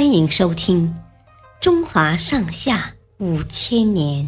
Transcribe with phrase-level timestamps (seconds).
[0.00, 0.88] 欢迎收听
[1.60, 4.26] 《中华上下五千年》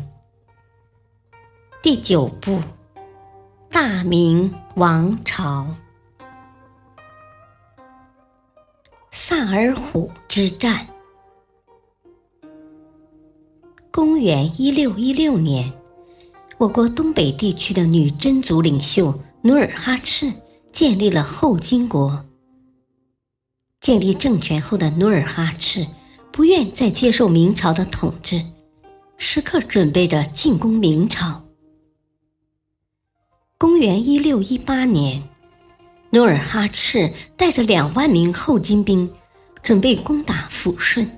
[1.83, 2.57] 第九部
[3.71, 5.67] 《大明王朝》
[9.11, 10.87] 萨尔浒之战。
[13.91, 15.73] 公元一六一六年，
[16.59, 20.31] 我国东北地区的女真族领袖努尔哈赤
[20.71, 22.23] 建立了后金国。
[23.83, 25.85] 建立政权后的努尔哈赤
[26.31, 28.41] 不愿再接受明朝的统治，
[29.19, 31.43] 时刻准备着进攻明朝。
[33.59, 35.25] 公元一六一八年，
[36.11, 39.13] 努尔哈赤带着两万名后金兵，
[39.65, 41.11] 准备攻打抚顺。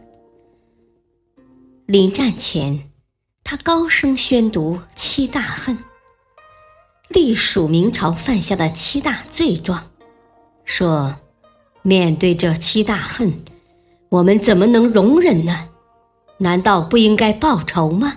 [1.85, 2.91] 临战前，
[3.45, 5.77] 他高声宣读七大恨，
[7.09, 9.91] 隶属明朝犯下的七大罪状，
[10.65, 11.15] 说。
[11.87, 13.35] 面对这七大恨，
[14.09, 15.69] 我们怎么能容忍呢？
[16.39, 18.15] 难道不应该报仇吗？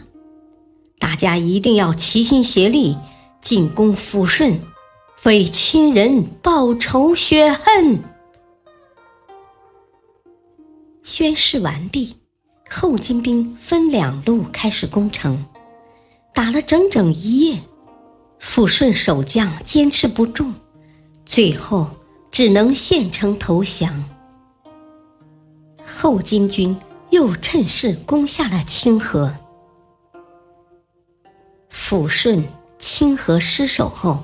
[0.98, 2.96] 大家一定要齐心协力
[3.42, 4.58] 进攻抚顺，
[5.24, 8.00] 为亲人报仇雪恨。
[11.04, 12.16] 宣誓完毕，
[12.70, 15.46] 后金兵分两路开始攻城，
[16.34, 17.60] 打了整整一夜，
[18.40, 20.54] 抚顺守将坚持不住，
[21.26, 21.97] 最后。
[22.38, 24.04] 只能献城投降。
[25.88, 26.78] 后金军
[27.10, 29.34] 又趁势攻下了清河。
[31.72, 32.46] 抚顺、
[32.78, 34.24] 清河失守后，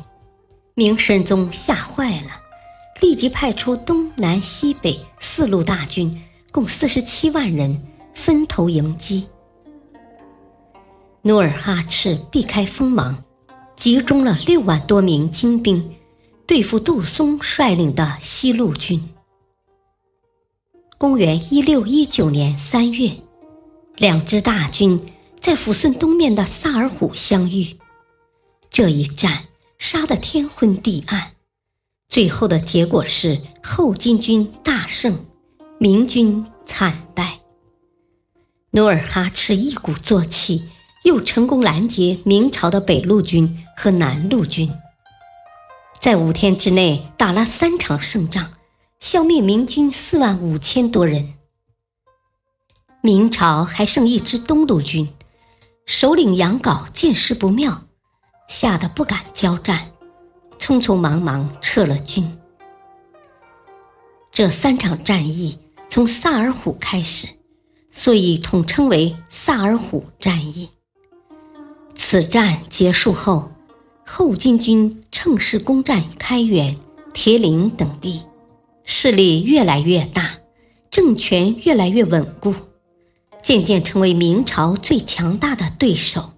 [0.76, 2.30] 明神宗吓坏了，
[3.02, 9.26] 立即派出东南西北四路大军，共四十七万人分头迎击。
[11.24, 13.24] 努尔哈赤避开锋芒，
[13.76, 15.96] 集中了六万多名精兵。
[16.54, 19.10] 对付杜松率领的西路军。
[21.00, 23.12] 公元一六一九年三月，
[23.98, 25.02] 两支大军
[25.42, 27.76] 在抚顺东面的萨尔浒相遇。
[28.70, 29.46] 这一战
[29.80, 31.32] 杀得天昏地暗，
[32.08, 35.26] 最后的结果是后金军大胜，
[35.80, 37.40] 明军惨败。
[38.70, 40.70] 努尔哈赤一鼓作气，
[41.04, 44.72] 又成功拦截明朝的北路军和南路军。
[46.04, 48.52] 在五天之内打了三场胜仗，
[49.00, 51.36] 消灭明军四万五千多人。
[53.00, 55.08] 明朝还剩一支东路军，
[55.86, 57.84] 首领杨镐见势不妙，
[58.50, 59.94] 吓得不敢交战，
[60.60, 62.38] 匆匆忙忙撤了军。
[64.30, 65.58] 这三场战役
[65.90, 67.30] 从萨尔浒开始，
[67.90, 70.72] 所以统称为萨尔浒战役。
[71.96, 73.52] 此战结束后。
[74.06, 76.78] 后金军乘势攻占开原、
[77.14, 78.24] 铁岭等地，
[78.84, 80.32] 势力越来越大，
[80.92, 82.54] 政权越来越稳固，
[83.42, 86.34] 渐渐成为明朝最强大的对手。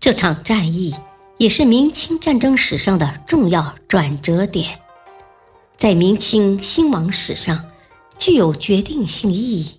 [0.00, 0.96] 这场战役
[1.38, 4.80] 也是明清战争史上的重要转折点，
[5.78, 7.66] 在明清兴亡史上
[8.18, 9.78] 具有决定性意义，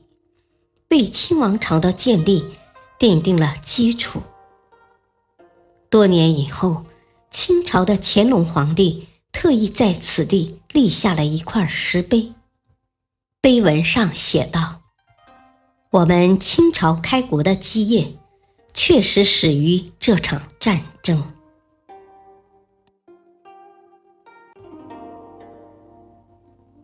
[0.91, 2.45] 为清王朝的建立
[2.97, 4.21] 奠定了基础。
[5.89, 6.85] 多年以后，
[7.35, 12.31] 清朝的乾隆皇帝特意在此地立下了一块石碑，
[13.41, 14.83] 碑文上写道
[15.91, 18.13] ：“我们清朝开国的基业，
[18.73, 21.33] 确实始于这场战争。”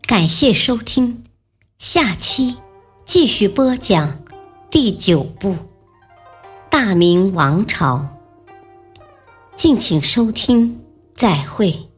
[0.05, 1.23] 感谢收听，
[1.77, 2.57] 下期
[3.05, 4.21] 继续播讲
[4.69, 5.53] 第九部
[6.69, 7.95] 《大明王朝》。
[9.61, 10.79] 敬请收听，
[11.13, 11.90] 再会。